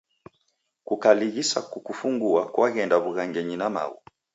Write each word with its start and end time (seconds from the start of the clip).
Kukalighisa 0.87 1.59
kukufungua 1.71 2.41
kwaghenda 2.53 2.95
w'ughangenyi 3.03 3.55
na 3.61 3.67
maghu. 3.75 3.99